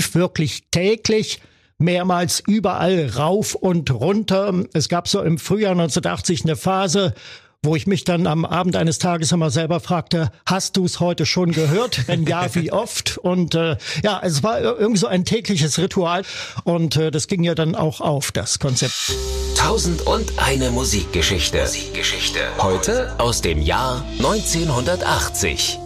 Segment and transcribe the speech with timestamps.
[0.00, 1.40] lief wirklich täglich
[1.76, 4.64] mehrmals überall rauf und runter.
[4.72, 7.12] Es gab so im Frühjahr 1980 eine Phase,
[7.62, 11.26] wo ich mich dann am Abend eines Tages immer selber fragte, hast du es heute
[11.26, 12.08] schon gehört?
[12.08, 13.18] Wenn ja, wie oft?
[13.18, 16.22] Und äh, ja, es war irgendwie so ein tägliches Ritual
[16.64, 18.94] und äh, das ging ja dann auch auf, das Konzept.
[19.54, 21.60] Tausend und eine Musikgeschichte.
[21.60, 22.38] Musikgeschichte.
[22.56, 25.78] Heute aus dem Jahr 1980.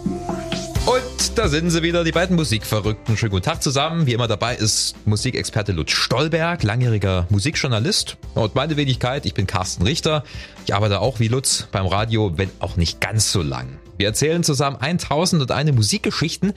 [1.35, 3.17] Da sind sie wieder, die beiden Musikverrückten.
[3.17, 4.07] Schönen guten Tag zusammen.
[4.07, 8.15] Wie immer dabei ist Musikexperte Lutz Stolberg, langjähriger Musikjournalist.
[8.35, 10.23] Und meine Wenigkeit, ich bin Carsten Richter.
[10.65, 13.67] Ich arbeite auch wie Lutz beim Radio, wenn auch nicht ganz so lang.
[13.97, 16.53] Wir erzählen zusammen 1001 Musikgeschichten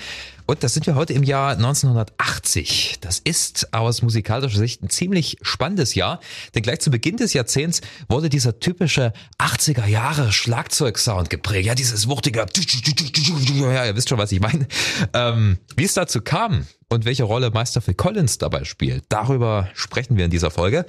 [0.47, 2.99] und das sind wir heute im Jahr 1980.
[3.01, 6.21] Das ist aus musikalischer Sicht ein ziemlich spannendes Jahr,
[6.55, 11.67] denn gleich zu Beginn des Jahrzehnts wurde dieser typische 80er Jahre Schlagzeugsound geprägt.
[11.67, 14.67] Ja, dieses wuchtige, ja, ihr wisst schon, was ich meine.
[15.13, 20.17] Ähm, wie es dazu kam und welche Rolle Meister Phil Collins dabei spielt, darüber sprechen
[20.17, 20.87] wir in dieser Folge.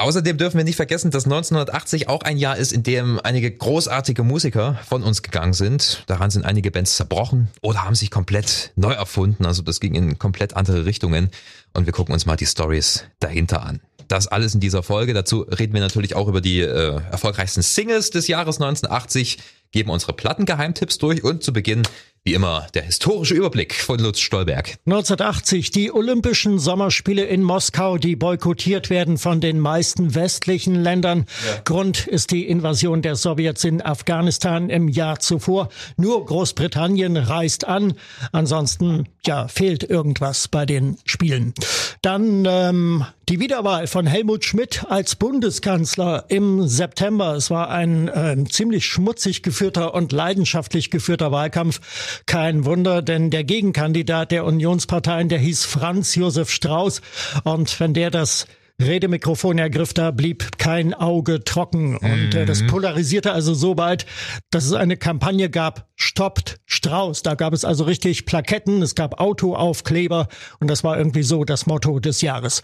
[0.00, 4.22] Außerdem dürfen wir nicht vergessen, dass 1980 auch ein Jahr ist, in dem einige großartige
[4.22, 6.04] Musiker von uns gegangen sind.
[6.06, 9.44] Daran sind einige Bands zerbrochen oder haben sich komplett neu erfunden.
[9.44, 11.28] Also das ging in komplett andere Richtungen.
[11.74, 13.80] Und wir gucken uns mal die Stories dahinter an.
[14.08, 15.12] Das alles in dieser Folge.
[15.12, 19.38] Dazu reden wir natürlich auch über die äh, erfolgreichsten Singles des Jahres 1980,
[19.70, 21.82] geben unsere Plattengeheimtipps durch und zu Beginn
[22.22, 24.76] wie immer der historische Überblick von Lutz Stolberg.
[24.84, 31.24] 1980 die Olympischen Sommerspiele in Moskau, die boykottiert werden von den meisten westlichen Ländern.
[31.46, 31.62] Ja.
[31.64, 35.70] Grund ist die Invasion der Sowjets in Afghanistan im Jahr zuvor.
[35.96, 37.94] Nur Großbritannien reist an.
[38.32, 41.54] Ansonsten ja fehlt irgendwas bei den Spielen.
[42.02, 47.36] Dann ähm, die Wiederwahl von Helmut Schmidt als Bundeskanzler im September.
[47.36, 52.22] Es war ein äh, ziemlich schmutzig geführter und leidenschaftlich geführter Wahlkampf.
[52.26, 57.02] Kein Wunder, denn der Gegenkandidat der Unionsparteien, der hieß Franz Josef Strauß.
[57.44, 58.48] Und wenn der das
[58.80, 61.96] Redemikrofon ergriff, da blieb kein Auge trocken.
[61.96, 62.68] Und äh, das mhm.
[62.68, 64.06] polarisierte also so weit,
[64.50, 67.22] dass es eine Kampagne gab, stoppt Strauß.
[67.22, 70.28] Da gab es also richtig Plaketten, es gab Autoaufkleber
[70.60, 72.62] und das war irgendwie so das Motto des Jahres.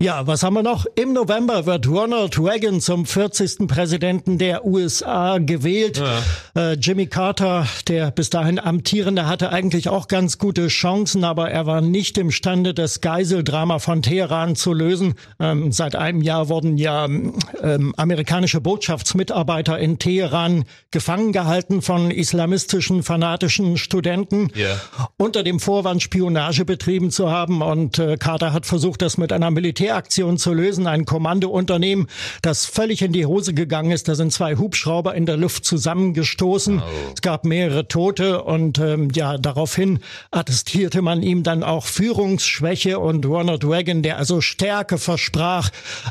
[0.00, 0.86] Ja, was haben wir noch?
[0.94, 3.66] Im November wird Ronald Reagan zum 40.
[3.68, 5.98] Präsidenten der USA gewählt.
[5.98, 6.72] Ja.
[6.72, 11.66] Äh, Jimmy Carter, der bis dahin amtierende, hatte eigentlich auch ganz gute Chancen, aber er
[11.66, 15.14] war nicht imstande, das Geiseldrama von Teheran zu lösen.
[15.38, 23.02] Ähm, seit einem Jahr wurden ja ähm, amerikanische Botschaftsmitarbeiter in Teheran gefangen gehalten von islamistischen
[23.02, 24.80] fanatischen Studenten yeah.
[25.16, 27.62] unter dem Vorwand Spionage betrieben zu haben.
[27.62, 30.86] Und äh, Carter hat versucht, das mit einer Militäraktion zu lösen.
[30.86, 32.06] Ein Kommandounternehmen,
[32.42, 34.08] das völlig in die Hose gegangen ist.
[34.08, 36.78] Da sind zwei Hubschrauber in der Luft zusammengestoßen.
[36.78, 37.12] Oh.
[37.14, 43.26] Es gab mehrere Tote und ähm, ja, daraufhin attestierte man ihm dann auch Führungsschwäche und
[43.26, 45.47] Ronald Reagan, der also Stärke versprach,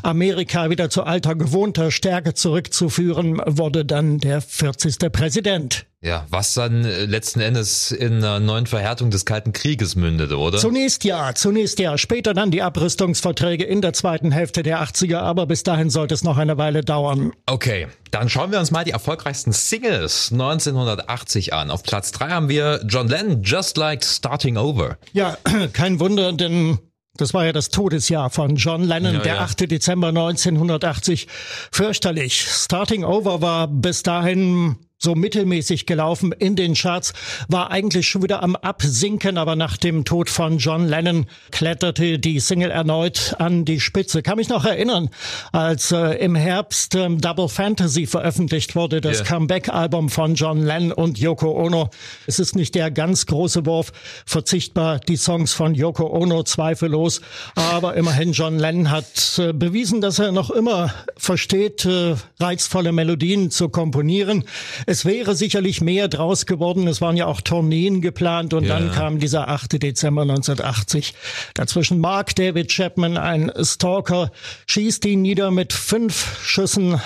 [0.02, 5.12] Amerika wieder zu alter gewohnter Stärke zurückzuführen, wurde dann der 40.
[5.12, 5.86] Präsident.
[6.00, 10.58] Ja, was dann äh, letzten Endes in einer neuen Verhärtung des Kalten Krieges mündete, oder?
[10.58, 11.98] Zunächst ja, zunächst ja.
[11.98, 16.22] Später dann die Abrüstungsverträge in der zweiten Hälfte der 80er, aber bis dahin sollte es
[16.22, 17.32] noch eine Weile dauern.
[17.46, 21.72] Okay, dann schauen wir uns mal die erfolgreichsten Singles 1980 an.
[21.72, 24.98] Auf Platz drei haben wir John Lennon, Just Like Starting Over.
[25.12, 25.36] Ja,
[25.72, 26.78] kein Wunder, denn
[27.18, 29.70] das war ja das Todesjahr von John Lennon, ja, der 8.
[29.70, 31.28] Dezember 1980.
[31.70, 32.40] Fürchterlich.
[32.40, 37.12] Starting Over war bis dahin so mittelmäßig gelaufen in den Charts,
[37.48, 42.40] war eigentlich schon wieder am Absinken, aber nach dem Tod von John Lennon kletterte die
[42.40, 44.22] Single erneut an die Spitze.
[44.22, 45.10] Kann mich noch erinnern,
[45.52, 49.26] als äh, im Herbst ähm, Double Fantasy veröffentlicht wurde, das yeah.
[49.26, 51.90] Comeback-Album von John Lennon und Yoko Ono.
[52.26, 53.92] Es ist nicht der ganz große Wurf,
[54.26, 57.20] verzichtbar die Songs von Yoko Ono zweifellos,
[57.54, 63.52] aber immerhin John Lennon hat äh, bewiesen, dass er noch immer versteht, äh, reizvolle Melodien
[63.52, 64.44] zu komponieren.
[64.90, 66.88] Es wäre sicherlich mehr draus geworden.
[66.88, 68.78] Es waren ja auch Tourneen geplant und ja.
[68.78, 69.82] dann kam dieser 8.
[69.82, 71.12] Dezember 1980.
[71.52, 74.32] Dazwischen Mark David Chapman, ein Stalker,
[74.66, 76.98] schießt ihn nieder mit fünf Schüssen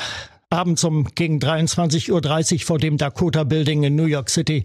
[0.48, 4.64] abends um gegen 23.30 Uhr vor dem Dakota Building in New York City.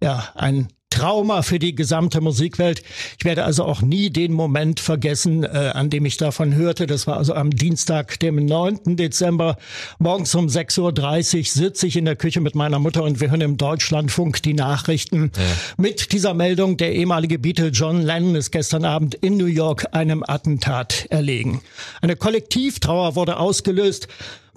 [0.00, 2.82] Ja, ein Trauma für die gesamte Musikwelt.
[3.18, 6.86] Ich werde also auch nie den Moment vergessen, äh, an dem ich davon hörte.
[6.86, 8.96] Das war also am Dienstag, dem 9.
[8.96, 9.56] Dezember.
[9.98, 13.40] Morgens um 6.30 Uhr sitze ich in der Küche mit meiner Mutter und wir hören
[13.40, 15.32] im Deutschlandfunk die Nachrichten.
[15.34, 15.42] Ja.
[15.78, 20.22] Mit dieser Meldung, der ehemalige Beatle John Lennon ist gestern Abend in New York einem
[20.26, 21.62] Attentat erlegen.
[22.02, 24.08] Eine Kollektivtrauer wurde ausgelöst.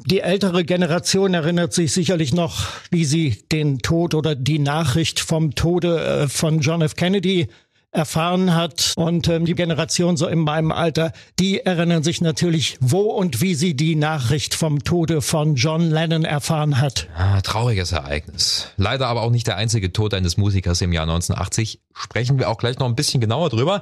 [0.03, 5.55] Die ältere Generation erinnert sich sicherlich noch, wie sie den Tod oder die Nachricht vom
[5.55, 6.95] Tode äh, von John F.
[6.95, 7.47] Kennedy
[7.95, 8.93] erfahren hat.
[8.97, 13.55] Und ähm, die Generation so in meinem Alter, die erinnern sich natürlich, wo und wie
[13.55, 17.07] sie die Nachricht vom Tode von John Lennon erfahren hat.
[17.17, 18.67] Ah, trauriges Ereignis.
[18.75, 21.79] Leider aber auch nicht der einzige Tod eines Musikers im Jahr 1980.
[21.93, 23.81] Sprechen wir auch gleich noch ein bisschen genauer drüber.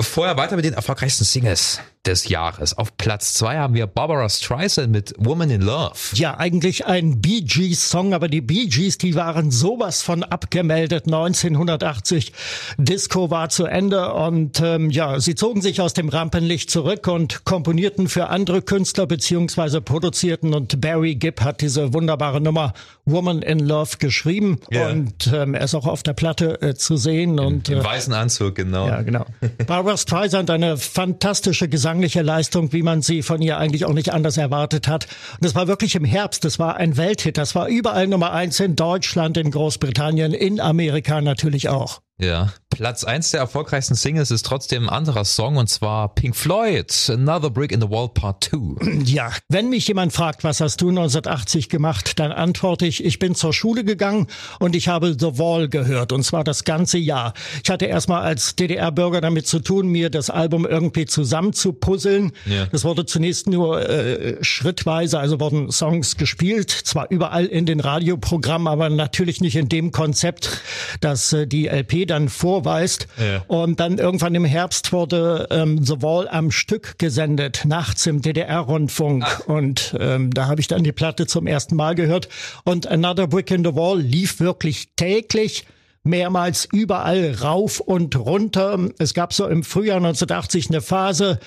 [0.00, 2.76] Vorher weiter mit den erfolgreichsten Singles des Jahres.
[2.76, 5.92] Auf Platz zwei haben wir Barbara Streisand mit Woman in Love.
[6.14, 11.06] Ja, eigentlich ein Bee Gees Song, aber die Bee Gees, die waren sowas von abgemeldet
[11.06, 12.32] 1980.
[12.76, 17.44] Disco war zu Ende und ähm, ja, sie zogen sich aus dem Rampenlicht zurück und
[17.44, 22.72] komponierten für andere Künstler beziehungsweise produzierten und Barry Gibb hat diese wunderbare Nummer
[23.04, 24.90] Woman in Love geschrieben yeah.
[24.90, 27.84] und ähm, er ist auch auf der Platte äh, zu sehen Im, und im äh,
[27.84, 28.88] weißen Anzug genau.
[28.88, 29.24] Ja, genau.
[29.66, 34.14] Barbara Streisand eine fantastische Gesang gesangliche Leistung, wie man sie von ihr eigentlich auch nicht
[34.14, 35.06] anders erwartet hat.
[35.38, 38.60] Und es war wirklich im Herbst, es war ein Welthit, das war überall Nummer eins
[38.60, 42.00] in Deutschland, in Großbritannien, in Amerika natürlich auch.
[42.22, 42.52] Ja.
[42.70, 47.50] Platz eins der erfolgreichsten Singles ist trotzdem ein anderer Song und zwar Pink Floyd, Another
[47.50, 49.02] Brick in the Wall Part 2.
[49.04, 53.34] Ja, wenn mich jemand fragt, was hast du 1980 gemacht, dann antworte ich, ich bin
[53.34, 54.26] zur Schule gegangen
[54.58, 57.34] und ich habe The Wall gehört und zwar das ganze Jahr.
[57.62, 62.32] Ich hatte erstmal als DDR-Bürger damit zu tun, mir das Album irgendwie zusammenzupuzzeln.
[62.46, 62.66] Ja.
[62.72, 68.68] Das wurde zunächst nur äh, schrittweise, also wurden Songs gespielt, zwar überall in den Radioprogrammen,
[68.68, 70.62] aber natürlich nicht in dem Konzept,
[71.00, 73.08] dass äh, die LP dann vorweist.
[73.18, 73.42] Ja.
[73.48, 79.48] Und dann irgendwann im Herbst wurde ähm, The Wall am Stück gesendet, nachts im DDR-Rundfunk.
[79.48, 82.28] Und ähm, da habe ich dann die Platte zum ersten Mal gehört.
[82.64, 85.64] Und Another Brick in the Wall lief wirklich täglich
[86.04, 88.78] mehrmals überall rauf und runter.
[88.98, 91.38] Es gab so im Frühjahr 1980 eine Phase,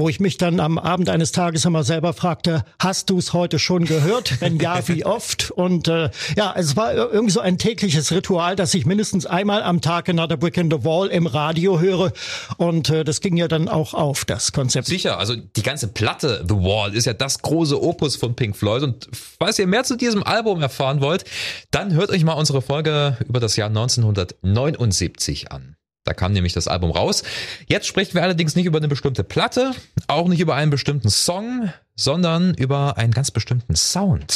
[0.00, 3.58] wo ich mich dann am Abend eines Tages immer selber fragte, hast du es heute
[3.58, 4.40] schon gehört?
[4.40, 5.50] Wenn ja, wie oft?
[5.50, 9.82] Und äh, ja, es war irgendwie so ein tägliches Ritual, dass ich mindestens einmal am
[9.82, 12.12] Tag Another Brick in the Wall im Radio höre.
[12.56, 14.86] Und äh, das ging ja dann auch auf, das Konzept.
[14.86, 18.82] Sicher, also die ganze Platte The Wall ist ja das große Opus von Pink Floyd.
[18.82, 19.08] Und
[19.38, 21.24] falls ihr mehr zu diesem Album erfahren wollt,
[21.70, 25.69] dann hört euch mal unsere Folge über das Jahr 1979 an.
[26.04, 27.22] Da kam nämlich das Album raus.
[27.66, 29.72] Jetzt sprechen wir allerdings nicht über eine bestimmte Platte,
[30.08, 34.34] auch nicht über einen bestimmten Song, sondern über einen ganz bestimmten Sound.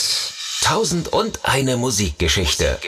[0.60, 2.78] Tausend und eine Musikgeschichte.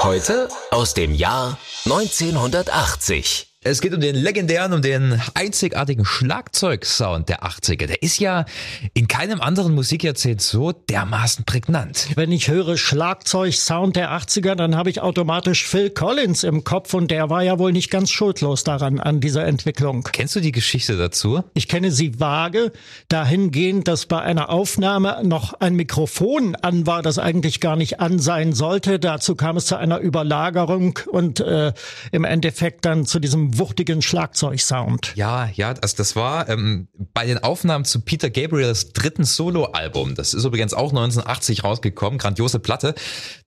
[0.00, 3.49] Heute aus dem Jahr 1980.
[3.62, 7.88] Es geht um den legendären, um den einzigartigen Schlagzeugsound der 80er.
[7.88, 8.46] Der ist ja
[8.94, 12.08] in keinem anderen Musikjahrzehnt so dermaßen prägnant.
[12.14, 17.10] Wenn ich höre Schlagzeugsound der 80er, dann habe ich automatisch Phil Collins im Kopf und
[17.10, 20.08] der war ja wohl nicht ganz schuldlos daran, an dieser Entwicklung.
[20.10, 21.44] Kennst du die Geschichte dazu?
[21.52, 22.72] Ich kenne sie vage,
[23.08, 28.20] dahingehend, dass bei einer Aufnahme noch ein Mikrofon an war, das eigentlich gar nicht an
[28.20, 28.98] sein sollte.
[28.98, 31.74] Dazu kam es zu einer Überlagerung und äh,
[32.10, 35.12] im Endeffekt dann zu diesem wuchtigen Schlagzeugsound.
[35.16, 40.14] Ja, ja, also das war ähm, bei den Aufnahmen zu Peter Gabriels dritten Soloalbum.
[40.14, 42.94] Das ist übrigens auch 1980 rausgekommen, grandiose Platte.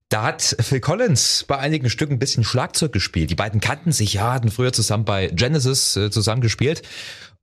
[0.09, 3.31] Da hat Phil Collins bei einigen Stücken ein bisschen Schlagzeug gespielt.
[3.31, 6.83] Die beiden kannten sich, ja, hatten früher zusammen bei Genesis äh, zusammen gespielt.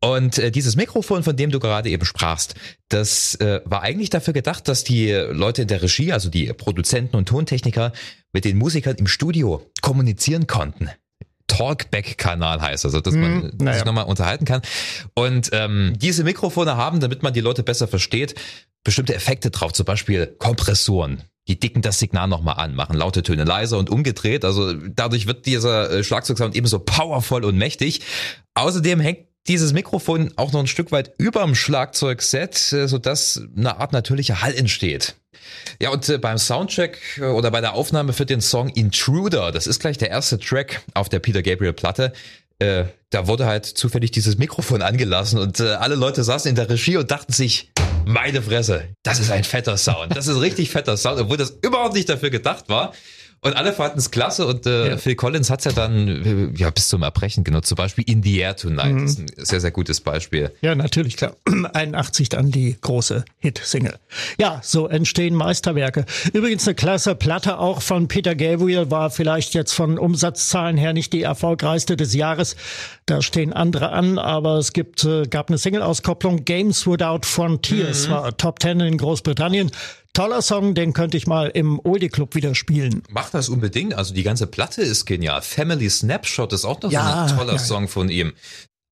[0.02, 2.54] Und äh, dieses Mikrofon, von dem du gerade eben sprachst,
[2.88, 7.16] das äh, war eigentlich dafür gedacht, dass die Leute in der Regie, also die Produzenten
[7.16, 7.92] und Tontechniker,
[8.32, 10.90] mit den Musikern im Studio kommunizieren konnten.
[11.50, 13.74] Talkback-Kanal heißt, also dass man mm, naja.
[13.74, 14.62] sich nochmal unterhalten kann.
[15.14, 18.34] Und ähm, diese Mikrofone haben, damit man die Leute besser versteht,
[18.84, 21.22] bestimmte Effekte drauf, zum Beispiel Kompressoren.
[21.48, 24.44] Die dicken das Signal nochmal an, machen laute Töne leiser und umgedreht.
[24.44, 28.02] Also dadurch wird dieser äh, Schlagzeugsound ebenso powervoll und mächtig.
[28.54, 33.92] Außerdem hängt dieses Mikrofon auch noch ein Stück weit überm Schlagzeugset, äh, sodass eine Art
[33.92, 35.16] natürlicher Hall entsteht.
[35.80, 39.66] Ja, und äh, beim Soundcheck äh, oder bei der Aufnahme für den Song Intruder, das
[39.66, 42.12] ist gleich der erste Track auf der Peter Gabriel Platte,
[42.58, 46.68] äh, da wurde halt zufällig dieses Mikrofon angelassen und äh, alle Leute saßen in der
[46.68, 47.72] Regie und dachten sich,
[48.04, 50.16] meine Fresse, das ist ein fetter Sound.
[50.16, 52.92] Das ist richtig fetter Sound, obwohl das überhaupt nicht dafür gedacht war.
[53.42, 54.96] Und alle fanden es klasse und äh, ja.
[54.98, 57.68] Phil Collins hat's ja dann äh, ja bis zum Erbrechen genutzt.
[57.68, 59.04] Zum Beispiel In the Air Tonight mhm.
[59.06, 60.52] ist ein sehr, sehr gutes Beispiel.
[60.60, 61.36] Ja, natürlich, klar.
[61.72, 63.94] 81 dann die große Hit-Single.
[64.38, 66.04] Ja, so entstehen Meisterwerke.
[66.34, 71.14] Übrigens eine klasse Platte auch von Peter Gabriel war vielleicht jetzt von Umsatzzahlen her nicht
[71.14, 72.56] die erfolgreichste des Jahres.
[73.06, 78.12] Da stehen andere an, aber es gibt, äh, gab eine Single-Auskopplung Games Without Frontiers, mhm.
[78.12, 79.70] war Top Ten in Großbritannien.
[80.12, 83.02] Toller Song, den könnte ich mal im Oldie Club wieder spielen.
[83.10, 83.94] Mach das unbedingt.
[83.94, 85.40] Also die ganze Platte ist genial.
[85.40, 88.32] Family Snapshot ist auch noch ja, so ein toller ja, Song von ihm.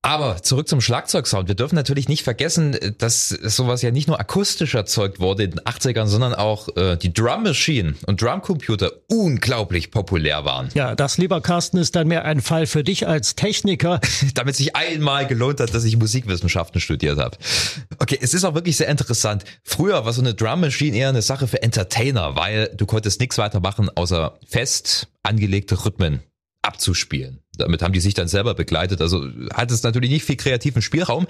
[0.01, 1.49] Aber zurück zum Schlagzeugsound.
[1.49, 5.59] Wir dürfen natürlich nicht vergessen, dass sowas ja nicht nur akustisch erzeugt wurde in den
[5.59, 10.69] 80ern, sondern auch äh, die Drum Machine und Drumcomputer unglaublich populär waren.
[10.73, 13.99] Ja, das, lieber Carsten, ist dann mehr ein Fall für dich als Techniker.
[14.35, 17.37] Damit sich einmal gelohnt hat, dass ich Musikwissenschaften studiert habe.
[17.97, 19.43] Okay, es ist auch wirklich sehr interessant.
[19.63, 23.37] Früher war so eine Drum Machine eher eine Sache für Entertainer, weil du konntest nichts
[23.37, 26.21] weiter machen, außer fest angelegte Rhythmen
[26.61, 27.41] abzuspielen.
[27.59, 29.01] Damit haben die sich dann selber begleitet.
[29.01, 31.27] Also hat es natürlich nicht viel kreativen Spielraum.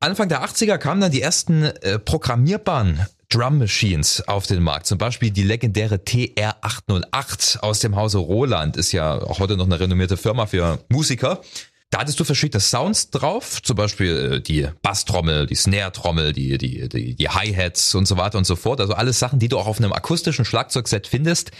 [0.00, 4.86] Anfang der 80er kamen dann die ersten äh, programmierbaren Drum Machines auf den Markt.
[4.86, 9.78] Zum Beispiel die legendäre TR808 aus dem Hause Roland ist ja auch heute noch eine
[9.78, 11.40] renommierte Firma für Musiker.
[11.90, 16.88] Da hattest du verschiedene Sounds drauf, zum Beispiel äh, die Basstrommel, die Snare-Trommel, die, die,
[16.88, 18.80] die, die Hi-Hats und so weiter und so fort.
[18.80, 21.50] Also alles Sachen, die du auch auf einem akustischen Schlagzeugset findest.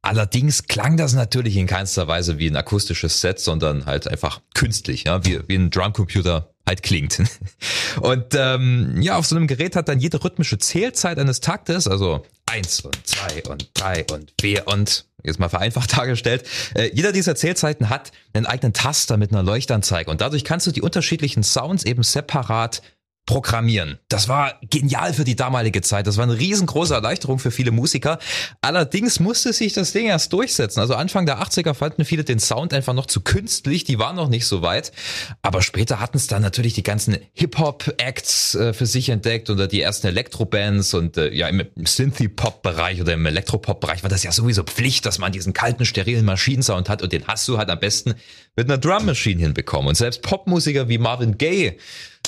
[0.00, 5.04] Allerdings klang das natürlich in keinster Weise wie ein akustisches Set, sondern halt einfach künstlich,
[5.04, 7.20] ja, wie, wie ein Drumcomputer halt klingt.
[8.00, 12.24] Und ähm, ja, auf so einem Gerät hat dann jede rhythmische Zählzeit eines Taktes, also
[12.46, 17.34] eins und zwei und drei und vier und jetzt mal vereinfacht dargestellt, äh, jeder dieser
[17.34, 20.10] Zählzeiten hat einen eigenen Taster mit einer Leuchtanzeige.
[20.10, 22.82] Und dadurch kannst du die unterschiedlichen Sounds eben separat
[23.24, 23.98] Programmieren.
[24.08, 26.08] Das war genial für die damalige Zeit.
[26.08, 28.18] Das war eine riesengroße Erleichterung für viele Musiker.
[28.60, 30.80] Allerdings musste sich das Ding erst durchsetzen.
[30.80, 33.84] Also Anfang der 80er fanden viele den Sound einfach noch zu künstlich.
[33.84, 34.90] Die waren noch nicht so weit.
[35.40, 39.80] Aber später hatten es dann natürlich die ganzen Hip-Hop-Acts äh, für sich entdeckt oder die
[39.80, 45.06] ersten Elektro-Bands und äh, ja im Synthie-Pop-Bereich oder im Elektropop-Bereich war das ja sowieso Pflicht,
[45.06, 48.14] dass man diesen kalten, sterilen Maschinensound hat und den hast du halt am besten
[48.56, 49.88] mit einer Drum Machine hinbekommen.
[49.88, 51.78] Und selbst Popmusiker wie Marvin Gaye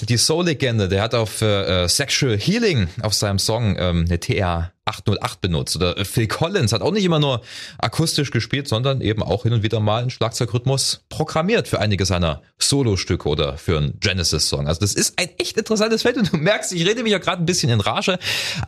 [0.03, 5.41] die Soul-Legende, der hat auf äh, Sexual Healing auf seinem Song ähm, eine TR 808
[5.41, 5.77] benutzt.
[5.77, 7.43] Oder äh, Phil Collins hat auch nicht immer nur
[7.79, 12.43] akustisch gespielt, sondern eben auch hin und wieder mal einen Schlagzeugrhythmus programmiert für einige seiner
[12.59, 14.69] Solostücke oder für einen Genesis-Song.
[14.69, 17.43] Also das ist ein echt interessantes Feld und du merkst, ich rede mich ja gerade
[17.43, 18.19] ein bisschen in Rage,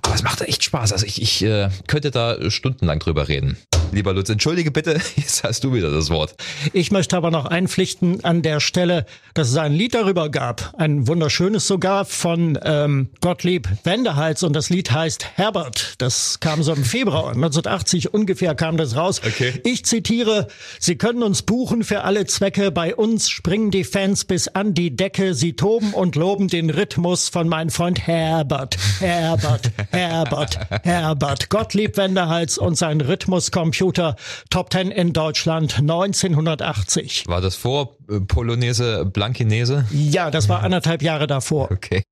[0.02, 0.92] aber es macht echt Spaß.
[0.92, 3.56] Also ich, ich äh, könnte da stundenlang drüber reden.
[3.92, 6.34] Lieber Lutz, entschuldige bitte, jetzt hast du wieder das Wort.
[6.72, 11.06] Ich möchte aber noch einpflichten an der Stelle, dass es ein Lied darüber gab, ein
[11.06, 15.94] wunderschönes sogar von ähm, Gottlieb Wendehals und das Lied heißt Herbert.
[15.98, 16.05] Das
[16.40, 19.20] kam so im Februar 1980 ungefähr kam das raus.
[19.26, 19.60] Okay.
[19.64, 20.48] Ich zitiere,
[20.78, 24.94] Sie können uns buchen für alle Zwecke, bei uns springen die Fans bis an die
[24.94, 31.96] Decke, sie toben und loben den Rhythmus von meinem Freund Herbert, Herbert, Herbert, Herbert, Gottlieb
[31.96, 34.16] Wendehals und sein Rhythmuscomputer Computer
[34.50, 37.24] Top 10 in Deutschland 1980.
[37.26, 39.86] War das vor äh, Polonaise Blankinese?
[39.90, 41.70] Ja, das war anderthalb Jahre davor.
[41.70, 42.02] Okay.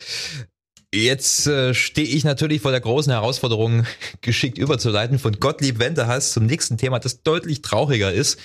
[0.95, 3.85] Jetzt äh, stehe ich natürlich vor der großen Herausforderung,
[4.21, 8.39] geschickt überzuleiten von Gottlieb Wendehals zum nächsten Thema, das deutlich trauriger ist.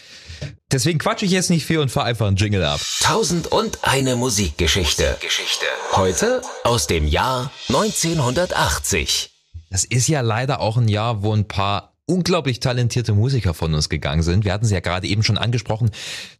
[0.71, 2.79] Deswegen quatsche ich jetzt nicht viel und fahre einfach einen Jingle ab.
[3.01, 5.17] Tausend und eine Musikgeschichte.
[5.19, 5.65] Geschichte.
[5.93, 9.31] Heute aus dem Jahr 1980.
[9.69, 13.87] Das ist ja leider auch ein Jahr, wo ein paar unglaublich talentierte Musiker von uns
[13.87, 14.43] gegangen sind.
[14.43, 15.91] Wir hatten sie ja gerade eben schon angesprochen.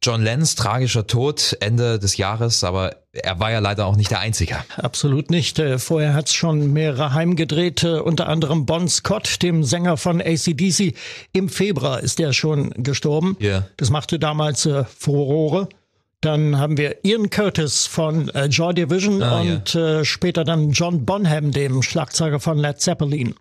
[0.01, 4.19] John Lenz, tragischer Tod Ende des Jahres, aber er war ja leider auch nicht der
[4.19, 4.57] Einzige.
[4.77, 5.59] Absolut nicht.
[5.59, 10.95] Äh, vorher hat es schon mehrere heimgedreht, unter anderem Bon Scott, dem Sänger von ACDC.
[11.33, 13.37] Im Februar ist er schon gestorben.
[13.39, 13.67] Yeah.
[13.77, 15.69] Das machte damals äh, Furore.
[16.21, 21.05] Dann haben wir Ian Curtis von äh, Joy Division Ah, und äh, später dann John
[21.05, 23.35] Bonham, dem Schlagzeuger von Led Zeppelin.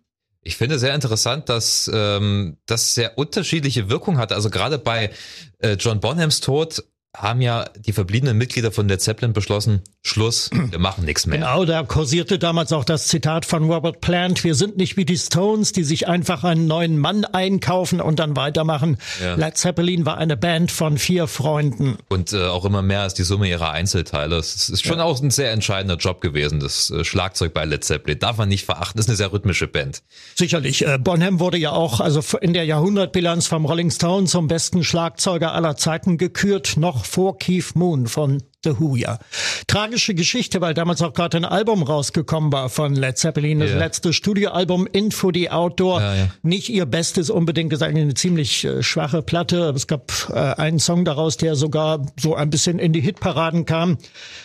[0.48, 4.32] Ich finde sehr interessant, dass ähm, das sehr unterschiedliche Wirkung hat.
[4.32, 5.10] Also gerade bei
[5.58, 6.84] äh, John Bonhams Tod
[7.18, 11.38] haben ja die verbliebenen Mitglieder von Led Zeppelin beschlossen, Schluss, wir machen nichts mehr.
[11.38, 15.18] Genau, da kursierte damals auch das Zitat von Robert Plant, wir sind nicht wie die
[15.18, 18.98] Stones, die sich einfach einen neuen Mann einkaufen und dann weitermachen.
[19.20, 19.34] Ja.
[19.34, 21.98] Led Zeppelin war eine Band von vier Freunden.
[22.08, 24.36] Und äh, auch immer mehr als die Summe ihrer Einzelteile.
[24.36, 28.18] Es ist schon auch ein sehr entscheidender Job gewesen, das äh, Schlagzeug bei Led Zeppelin.
[28.18, 30.02] Darf man nicht verachten, das ist eine sehr rhythmische Band.
[30.36, 34.84] Sicherlich, äh, Bonham wurde ja auch also in der Jahrhundertbilanz vom Rolling Stone zum besten
[34.84, 39.18] Schlagzeuger aller Zeiten gekürt, noch vor Keith Moon von The Who, ja.
[39.66, 43.78] Tragische Geschichte, weil damals auch gerade ein Album rausgekommen war von Led Zeppelin, das Ja.
[43.78, 46.00] letzte Studioalbum Info the Outdoor.
[46.00, 46.28] Ja, ja.
[46.42, 49.64] Nicht ihr bestes unbedingt gesagt, eine ziemlich äh, schwache Platte.
[49.68, 53.64] Aber Es gab äh, einen Song daraus, der sogar so ein bisschen in die Hitparaden
[53.64, 53.98] kam.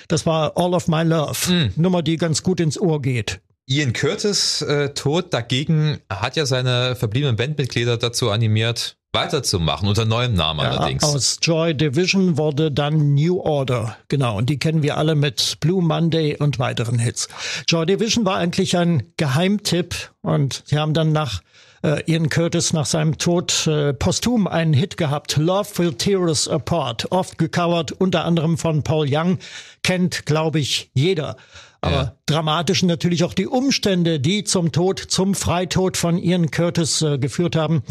[0.08, 1.38] Das war All of My Love.
[1.48, 1.74] Hm.
[1.75, 3.39] Nummer, die ganz gut ins Ohr geht.
[3.65, 10.34] Ian Curtis äh, Tod dagegen hat ja seine verbliebenen Bandmitglieder dazu animiert, weiterzumachen, unter neuem
[10.34, 11.03] Namen allerdings.
[11.03, 13.96] Aus Joy Division wurde dann New Order.
[14.10, 17.29] Genau, und die kennen wir alle mit Blue Monday und weiteren Hits.
[17.67, 21.41] Joy Division war eigentlich ein Geheimtipp und sie haben dann nach
[21.84, 25.38] äh, Ian Curtis nach seinem Tod äh, posthum einen Hit gehabt.
[25.38, 27.12] Love Will Tear Us Apart.
[27.12, 29.38] Oft gecovert, unter anderem von Paul Young.
[29.84, 31.38] Kennt, glaube ich, jeder.
[31.84, 32.16] Aber ja.
[32.28, 37.58] dramatisch natürlich auch die Umstände, die zum Tod, zum Freitod von Ian Curtis äh, geführt
[37.58, 37.84] haben.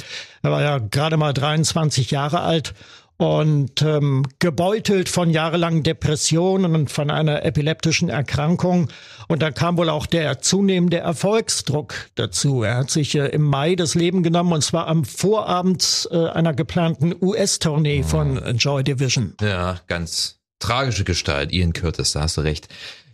[0.42, 2.72] Er war ja gerade mal 23 Jahre alt
[3.18, 8.88] und ähm, gebeutelt von jahrelangen Depressionen und von einer epileptischen Erkrankung.
[9.28, 12.62] Und da kam wohl auch der zunehmende Erfolgsdruck dazu.
[12.62, 16.54] Er hat sich äh, im Mai das Leben genommen und zwar am Vorabend äh, einer
[16.54, 19.34] geplanten US-Tournee von Joy Division.
[19.42, 22.68] Ja, ganz tragische Gestalt, Ian Curtis, da hast du recht.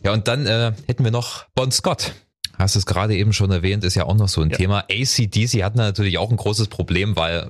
[0.05, 2.15] Ja, und dann äh, hätten wir noch Bon Scott.
[2.59, 4.57] Hast es gerade eben schon erwähnt, ist ja auch noch so ein ja.
[4.57, 4.85] Thema.
[4.91, 7.49] ACDC hatten natürlich auch ein großes Problem, weil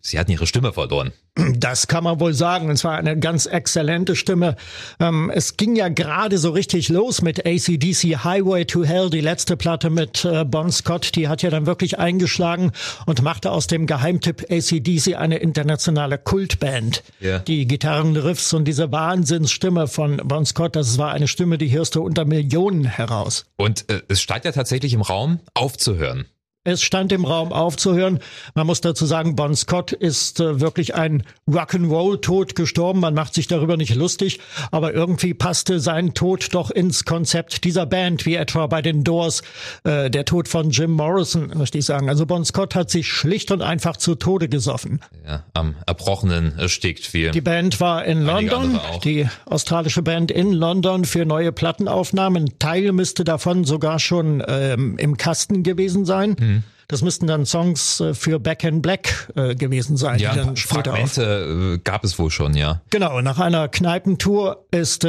[0.00, 1.12] sie hatten ihre Stimme verloren.
[1.56, 2.70] Das kann man wohl sagen.
[2.70, 4.56] Es war eine ganz exzellente Stimme.
[4.98, 9.56] Ähm, es ging ja gerade so richtig los mit ACDC Highway to Hell, die letzte
[9.56, 11.14] Platte mit äh, Bon Scott.
[11.14, 12.72] Die hat ja dann wirklich eingeschlagen
[13.06, 17.02] und machte aus dem Geheimtipp ACDC eine internationale Kultband.
[17.22, 17.38] Yeah.
[17.38, 22.02] Die Gitarrenriffs und diese Wahnsinnsstimme von Bon Scott, das war eine Stimme, die hörst du
[22.02, 23.46] unter Millionen heraus.
[23.56, 26.26] Und äh, es stand ja tatsächlich im Raum, aufzuhören.
[26.62, 28.18] Es stand im Raum aufzuhören.
[28.54, 33.00] Man muss dazu sagen, Bon Scott ist äh, wirklich ein Rock'n'Roll-Tod gestorben.
[33.00, 34.40] Man macht sich darüber nicht lustig,
[34.70, 39.40] aber irgendwie passte sein Tod doch ins Konzept dieser Band, wie etwa bei den Doors
[39.84, 42.10] äh, der Tod von Jim Morrison, möchte ich sagen.
[42.10, 45.00] Also Bon Scott hat sich schlicht und einfach zu Tode gesoffen.
[45.26, 47.30] Ja, am Erbrochenen erstickt viel.
[47.30, 52.42] Die Band war in London, die australische Band in London für neue Plattenaufnahmen.
[52.42, 56.36] Ein Teil müsste davon sogar schon ähm, im Kasten gewesen sein.
[56.38, 56.49] Mhm.
[56.90, 60.18] Das müssten dann Songs äh, für Back in Black äh, gewesen sein.
[60.18, 61.84] Ja, die dann Fragmente auf.
[61.84, 62.82] gab es wohl schon, ja.
[62.90, 65.06] Genau, nach einer Kneipentour ist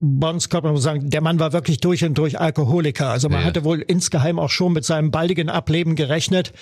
[0.00, 3.08] äh, Bon Scott, man muss sagen, der Mann war wirklich durch und durch Alkoholiker.
[3.08, 3.46] Also man ja.
[3.46, 6.52] hatte wohl insgeheim auch schon mit seinem baldigen Ableben gerechnet.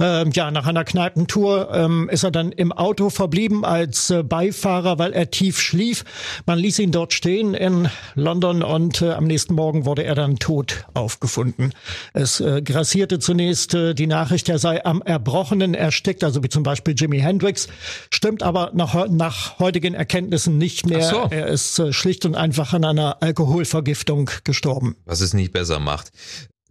[0.00, 4.98] Ähm, ja, nach einer Kneipentour ähm, ist er dann im Auto verblieben als äh, Beifahrer,
[4.98, 6.04] weil er tief schlief.
[6.46, 10.38] Man ließ ihn dort stehen in London und äh, am nächsten Morgen wurde er dann
[10.38, 11.72] tot aufgefunden.
[12.12, 16.64] Es äh, grassierte zunächst äh, die Nachricht, er sei am Erbrochenen erstickt, also wie zum
[16.64, 17.68] Beispiel Jimi Hendrix.
[18.10, 21.02] Stimmt aber nach, nach heutigen Erkenntnissen nicht mehr.
[21.02, 21.28] So.
[21.30, 24.96] Er ist äh, schlicht und einfach an einer Alkoholvergiftung gestorben.
[25.04, 26.10] Was es nicht besser macht.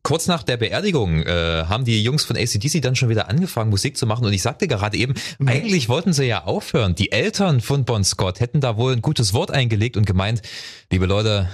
[0.02, 3.98] Kurz nach der Beerdigung äh, haben die Jungs von ACDC dann schon wieder angefangen, Musik
[3.98, 4.26] zu machen.
[4.26, 5.48] Und ich sagte gerade eben, mhm.
[5.48, 6.96] eigentlich wollten sie ja aufhören.
[6.96, 10.42] Die Eltern von Bon Scott hätten da wohl ein gutes Wort eingelegt und gemeint,
[10.92, 11.50] liebe Leute,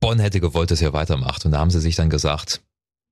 [0.00, 1.44] Bon hätte gewollt, dass ihr weitermacht.
[1.44, 2.62] Und da haben sie sich dann gesagt,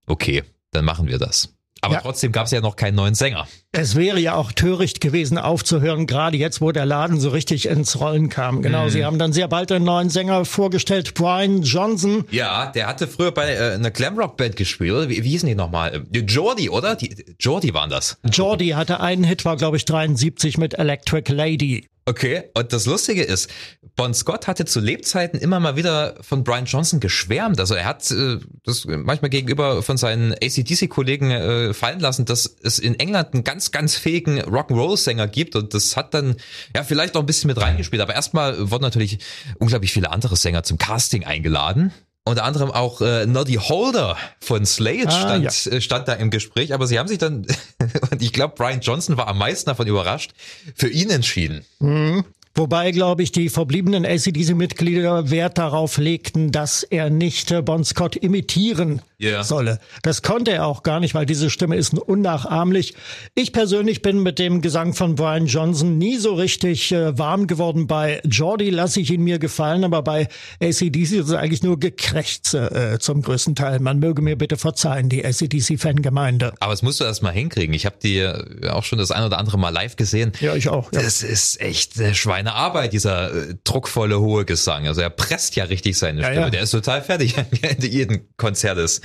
[0.06, 1.50] okay, dann machen wir das.
[1.80, 2.00] Aber ja.
[2.00, 3.46] trotzdem gab es ja noch keinen neuen Sänger.
[3.72, 8.00] Es wäre ja auch töricht gewesen, aufzuhören, gerade jetzt, wo der Laden so richtig ins
[8.00, 8.62] Rollen kam.
[8.62, 8.90] Genau, mhm.
[8.90, 12.24] sie haben dann sehr bald einen neuen Sänger vorgestellt, Brian Johnson.
[12.30, 15.08] Ja, der hatte früher bei äh, einer Glamrock-Band gespielt.
[15.08, 16.06] Wie, wie hießen die nochmal?
[16.12, 16.96] Äh, Jordi, oder?
[16.96, 18.18] Die, Jordi waren das.
[18.24, 21.86] Jordi hatte einen Hit, war glaube ich 73 mit Electric Lady.
[22.08, 23.50] Okay, und das Lustige ist,
[23.94, 27.60] Bon Scott hatte zu Lebzeiten immer mal wieder von Brian Johnson geschwärmt.
[27.60, 32.78] Also er hat äh, das manchmal gegenüber von seinen ACDC-Kollegen äh, fallen lassen, dass es
[32.78, 36.36] in England einen ganz, ganz fähigen Rock'n'Roll-Sänger gibt und das hat dann
[36.74, 38.00] ja vielleicht noch ein bisschen mit reingespielt.
[38.00, 39.18] Aber erstmal wurden natürlich
[39.58, 41.92] unglaublich viele andere Sänger zum Casting eingeladen.
[42.28, 45.72] Unter anderem auch äh, Noddy Holder von Slade ah, stand, ja.
[45.72, 47.46] Äh, stand da im Gespräch, aber sie haben sich dann,
[48.10, 50.32] und ich glaube, Brian Johnson war am meisten davon überrascht,
[50.74, 51.64] für ihn entschieden.
[51.78, 52.24] Mhm.
[52.58, 58.16] Wobei, glaube ich, die verbliebenen ACDC-Mitglieder Wert darauf legten, dass er nicht äh, Bon Scott
[58.16, 59.44] imitieren yeah.
[59.44, 59.78] solle.
[60.02, 62.94] Das konnte er auch gar nicht, weil diese Stimme ist unnachahmlich.
[63.36, 67.86] Ich persönlich bin mit dem Gesang von Brian Johnson nie so richtig äh, warm geworden.
[67.86, 70.26] Bei Jordi lasse ich ihn mir gefallen, aber bei
[70.60, 73.78] ACDC ist es eigentlich nur Gekrächze äh, zum größten Teil.
[73.78, 76.54] Man möge mir bitte verzeihen, die ACDC-Fangemeinde.
[76.58, 77.72] Aber es musst du erst mal hinkriegen.
[77.72, 78.26] Ich habe die
[78.68, 80.32] auch schon das ein oder andere Mal live gesehen.
[80.40, 80.92] Ja, ich auch.
[80.92, 81.02] Ja.
[81.02, 84.86] Das ist echt äh, Schweine eine Arbeit, dieser äh, druckvolle, hohe Gesang.
[84.86, 86.40] Also er presst ja richtig seine Stimme.
[86.40, 86.50] Ja.
[86.50, 89.00] Der ist total fertig am Ende jeden Konzertes.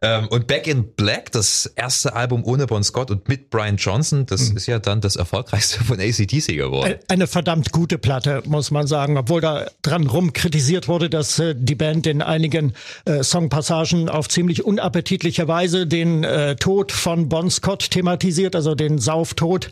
[0.00, 4.26] Ähm, und Back in Black, das erste Album ohne Bon Scott und mit Brian Johnson,
[4.26, 4.56] das mhm.
[4.56, 6.94] ist ja dann das erfolgreichste von ACDC geworden.
[7.08, 11.56] Eine verdammt gute Platte, muss man sagen, obwohl da dran rum kritisiert wurde, dass äh,
[11.58, 12.74] die Band in einigen
[13.06, 18.98] äh, Songpassagen auf ziemlich unappetitliche Weise den äh, Tod von Bon Scott thematisiert, also den
[18.98, 19.70] Sauftod.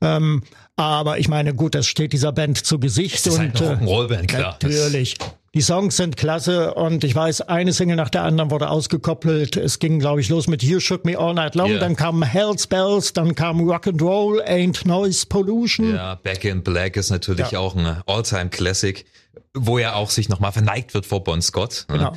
[0.00, 0.42] Ähm,
[0.78, 3.26] aber ich meine, gut, das steht dieser Band zu Gesicht.
[3.26, 4.58] Das ist und, eine Rock'n'Roll-Band, klar.
[4.62, 5.16] Natürlich.
[5.54, 9.56] Die Songs sind klasse und ich weiß, eine Single nach der anderen wurde ausgekoppelt.
[9.56, 11.80] Es ging, glaube ich, los mit You Shook Me All Night Long, yeah.
[11.80, 15.94] dann kam Hell's Bells, dann kam Rock and Roll, Ain't Noise Pollution.
[15.94, 17.58] Ja, Back in Black ist natürlich ja.
[17.58, 19.04] auch ein All-Time Classic.
[19.54, 21.86] Wo er auch sich nochmal verneigt wird vor Bon Scott.
[21.88, 21.98] Ne?
[21.98, 22.12] Genau.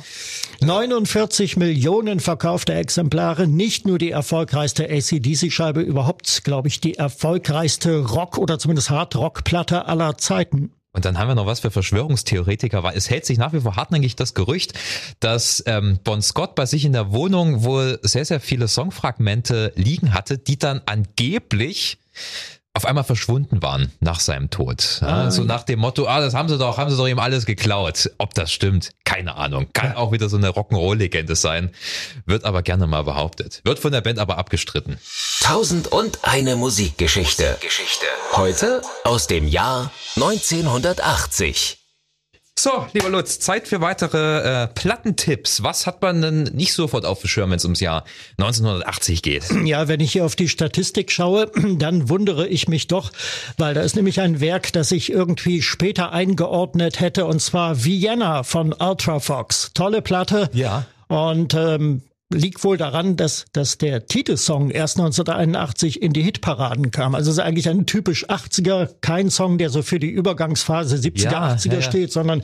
[0.60, 8.38] 49 Millionen verkaufte Exemplare, nicht nur die erfolgreichste ACDC-Scheibe, überhaupt, glaube ich, die erfolgreichste Rock-
[8.38, 10.72] oder zumindest Hard-Rock-Platte aller Zeiten.
[10.94, 13.76] Und dann haben wir noch was für Verschwörungstheoretiker, weil es hält sich nach wie vor
[13.76, 14.74] hartnäckig das Gerücht,
[15.20, 20.12] dass ähm, Bon Scott bei sich in der Wohnung wohl sehr, sehr viele Songfragmente liegen
[20.12, 21.98] hatte, die dann angeblich
[22.74, 25.00] auf einmal verschwunden waren nach seinem Tod.
[25.02, 27.18] Ja, ah, so nach dem Motto, ah, das haben sie doch, haben sie doch ihm
[27.18, 28.10] alles geklaut.
[28.18, 29.68] Ob das stimmt, keine Ahnung.
[29.74, 31.70] Kann auch wieder so eine Rock'n'Roll-Legende sein.
[32.24, 33.60] Wird aber gerne mal behauptet.
[33.64, 34.98] Wird von der Band aber abgestritten.
[35.40, 37.58] Tausend und eine Musikgeschichte.
[37.60, 38.06] Geschichte.
[38.32, 41.81] Heute aus dem Jahr 1980.
[42.62, 45.64] So, lieber Lutz, Zeit für weitere äh, Plattentipps.
[45.64, 48.04] Was hat man denn nicht sofort auf dem Schirm, wenn es ums Jahr
[48.38, 49.42] 1980 geht?
[49.64, 53.10] Ja, wenn ich hier auf die Statistik schaue, dann wundere ich mich doch,
[53.58, 58.44] weil da ist nämlich ein Werk, das ich irgendwie später eingeordnet hätte, und zwar Vienna
[58.44, 59.72] von Ultrafox.
[59.74, 60.48] Tolle Platte.
[60.52, 60.86] Ja.
[61.08, 67.14] Und ähm, liegt wohl daran, dass, dass der Titelsong erst 1981 in die Hitparaden kam.
[67.14, 71.22] Also es ist eigentlich ein typisch 80er, kein Song, der so für die Übergangsphase 70er,
[71.22, 72.42] ja, 80er ja, steht, sondern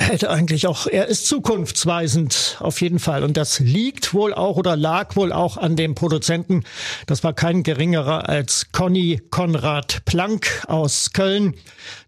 [0.00, 3.22] hätte eigentlich auch, er ist zukunftsweisend auf jeden Fall.
[3.22, 6.64] Und das liegt wohl auch oder lag wohl auch an dem Produzenten.
[7.06, 11.54] Das war kein geringerer als Conny Konrad Planck aus Köln,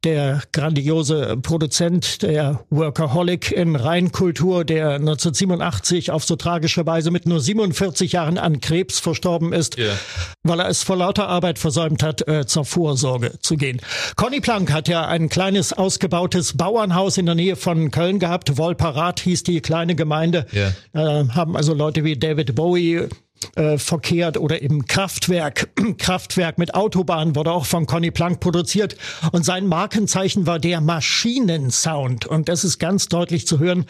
[0.05, 7.41] der grandiose Produzent der Workaholic in Rheinkultur, der 1987 auf so tragische Weise mit nur
[7.41, 9.95] 47 Jahren an Krebs verstorben ist, yeah.
[10.43, 13.81] weil er es vor lauter Arbeit versäumt hat, äh, zur Vorsorge zu gehen.
[14.17, 18.59] Conny Planck hat ja ein kleines ausgebautes Bauernhaus in der Nähe von Köln gehabt.
[18.59, 20.47] Wolparat hieß die kleine Gemeinde.
[20.53, 20.73] Ja.
[20.93, 23.09] Äh, haben also Leute wie David Bowie
[23.57, 25.71] äh, verkehrt oder eben Kraftwerk.
[25.99, 28.97] Kraftwerk mit Autobahn wurde auch von Conny Plank produziert
[29.33, 33.87] und sein Markenzeichen war der Maschinensound und das ist ganz deutlich zu hören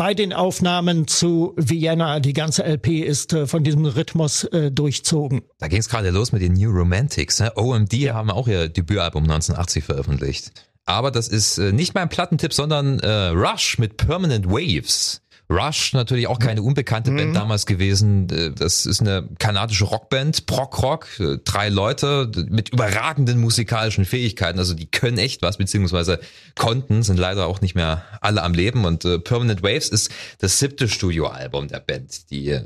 [0.00, 2.20] bei den Aufnahmen zu Vienna.
[2.20, 5.42] Die ganze LP ist äh, von diesem Rhythmus äh, durchzogen.
[5.58, 7.38] Da ging es gerade los mit den New Romantics.
[7.40, 7.52] Ne?
[7.54, 8.14] OMD ja.
[8.14, 10.52] haben auch ihr Debütalbum 1980 veröffentlicht.
[10.86, 15.20] Aber das ist äh, nicht mein Plattentipp, sondern äh, Rush mit Permanent Waves.
[15.50, 17.16] Rush natürlich auch keine unbekannte mhm.
[17.16, 18.28] Band damals gewesen.
[18.30, 24.58] Äh, das ist eine kanadische Rockband, Prog Rock, äh, drei Leute mit überragenden musikalischen Fähigkeiten.
[24.58, 26.20] Also die können echt was, beziehungsweise
[26.56, 28.84] konnten, sind leider auch nicht mehr alle am Leben.
[28.84, 32.30] Und äh, Permanent Waves ist das siebte Studioalbum der Band.
[32.30, 32.60] Die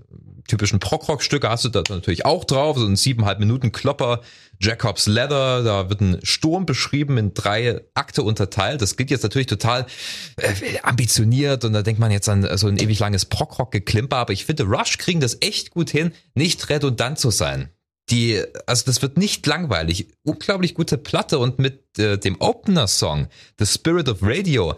[0.46, 4.20] typischen Prog-Rock-Stücke hast du da natürlich auch drauf, so ein siebeneinhalb Minuten Klopper
[4.64, 8.80] Jacobs Leather, da wird ein Sturm beschrieben, in drei Akte unterteilt.
[8.80, 9.86] Das klingt jetzt natürlich total
[10.36, 14.46] äh, ambitioniert und da denkt man jetzt an so ein ewig langes Prog-Rock-Geklimper, aber ich
[14.46, 17.68] finde, Rush kriegen das echt gut hin, nicht redundant zu sein.
[18.10, 20.08] Die, also das wird nicht langweilig.
[20.24, 24.74] Unglaublich gute Platte und mit äh, dem Opener-Song, The Spirit of Radio,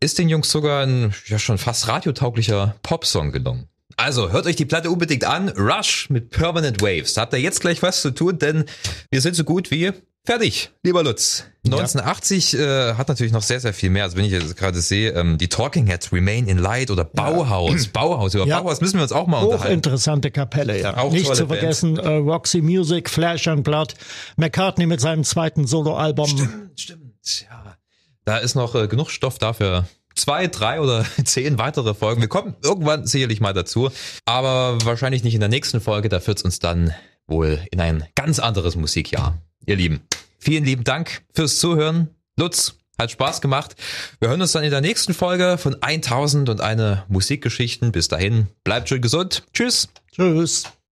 [0.00, 3.69] ist den Jungs sogar ein ja schon fast radiotauglicher Popsong gelungen.
[4.00, 5.50] Also hört euch die Platte unbedingt an.
[5.50, 7.12] Rush mit Permanent Waves.
[7.12, 8.64] Da habt ihr jetzt gleich was zu tun, denn
[9.10, 9.92] wir sind so gut wie
[10.24, 11.44] fertig, lieber Lutz.
[11.66, 12.60] 1980 ja.
[12.90, 14.04] äh, hat natürlich noch sehr, sehr viel mehr.
[14.04, 17.84] Also wenn ich jetzt gerade sehe, ähm, die Talking Heads, Remain in Light oder Bauhaus.
[17.84, 17.90] Ja.
[17.92, 18.62] Bauhaus, über ja.
[18.62, 19.74] Bauhaus müssen wir uns auch mal unterhalten.
[19.74, 20.96] Interessante Kapelle, ja.
[20.96, 23.94] Auch Nicht zu vergessen, äh, Roxy Music, Flash and Blood,
[24.36, 26.26] McCartney mit seinem zweiten Soloalbum.
[26.26, 27.76] Stimmt, stimmt, ja.
[28.24, 29.84] Da ist noch äh, genug Stoff dafür
[30.14, 32.20] zwei, drei oder zehn weitere Folgen.
[32.20, 33.90] Wir kommen irgendwann sicherlich mal dazu,
[34.24, 36.08] aber wahrscheinlich nicht in der nächsten Folge.
[36.08, 36.94] Da führt es uns dann
[37.26, 39.38] wohl in ein ganz anderes Musikjahr.
[39.66, 40.00] Ihr Lieben,
[40.38, 42.08] vielen lieben Dank fürs Zuhören.
[42.36, 43.76] Lutz, hat Spaß gemacht.
[44.20, 47.92] Wir hören uns dann in der nächsten Folge von 1000 und eine Musikgeschichten.
[47.92, 49.44] Bis dahin, bleibt schön gesund.
[49.52, 49.88] Tschüss.
[50.12, 50.64] Tschüss.